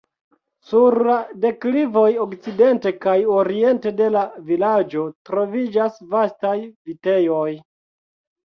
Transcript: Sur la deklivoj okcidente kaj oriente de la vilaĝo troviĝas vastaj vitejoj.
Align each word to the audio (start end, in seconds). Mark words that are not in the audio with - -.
Sur 0.67 0.95
la 1.09 1.17
deklivoj 1.43 2.05
okcidente 2.23 2.91
kaj 3.03 3.15
oriente 3.35 3.91
de 4.01 4.07
la 4.17 4.23
vilaĝo 4.49 5.05
troviĝas 5.31 6.03
vastaj 6.17 6.59
vitejoj. 6.65 7.49